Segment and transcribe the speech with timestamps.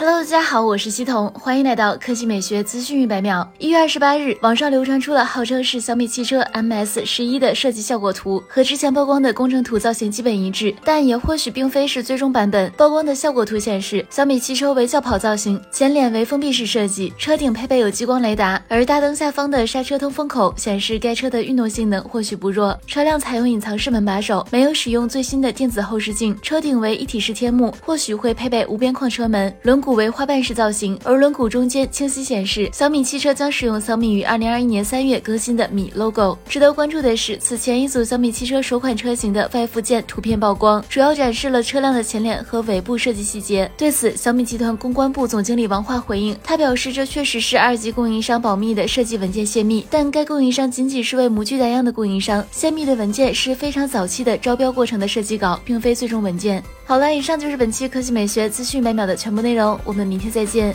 [0.00, 3.52] Hello，大家好，我是西彤，欢迎来到科技美学资讯一百秒。
[3.58, 12.70] 一月二十八日，网上流传出了号称是小米汽车 MS 十一的设计效果图，和之前曝光的工程图造型基本一致，但也或许并非是最终版本。
[12.76, 22.78] 曝光的效果图显示，小米汽车为轿跑造型，前脸为封闭式设计，车顶配备有激光雷达，而大灯下方的刹车通风口显示该车的运动性能或许不弱。
[22.86, 29.87] 车辆采用隐藏式门把手，没有使用最新的电子后视镜，车顶为一体式天幕，或许会配备无边框车门，轮毂。
[29.94, 36.36] 为花瓣式造型，而轮毂中间清晰显示小米汽车将使用小米于二零二一年三月更新的米 logo。
[36.48, 43.70] 值得关注的是，此前一组小米汽车首款车型的外附件图片曝光，主要展示了车辆的前脸和尾部设计细节。
[43.76, 56.62] 对此，小米集团公关部总经理王化回应，他表示这确实是二级供应商保密的设计文件泄密，但该供应商仅仅是为模具打样的供应商，泄密的文件是非常早期的招标过程的设计稿，并非最终文件。
[56.84, 60.74] 好了，以上就是本期科技美学资讯每秒的全部内容，我们明天再见。